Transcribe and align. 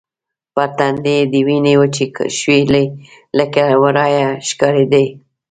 پر 0.53 0.67
تندي 0.77 1.15
يې 1.19 1.23
د 1.31 1.33
وینې 1.47 1.73
وچې 1.81 2.05
شوې 2.39 2.59
لکې 3.37 3.61
له 3.69 3.75
ورایه 3.83 4.27
ښکارېدې. 4.47 5.05